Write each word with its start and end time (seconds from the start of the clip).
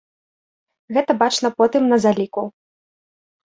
Гэта 0.97 1.11
бачна 1.21 1.47
потым 1.59 1.83
на 1.95 2.03
заліку. 2.09 2.49